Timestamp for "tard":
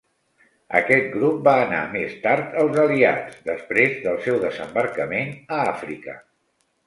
2.23-2.55